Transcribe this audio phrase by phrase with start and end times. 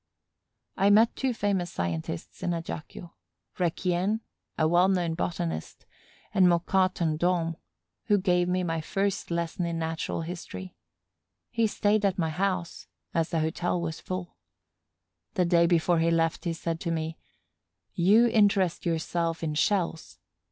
[0.77, 3.13] I met two famous scientists in Ajaccio:
[3.59, 4.21] Requien,
[4.57, 5.85] a well known botanist,
[6.33, 7.55] and Moquin Tandom,
[8.05, 10.75] who gave me my first lesson in natural history.
[11.51, 14.37] He stayed at my house, as the hotel was full.
[15.35, 17.19] The day before he left he said to me:
[17.93, 20.17] "You interest yourself in shells.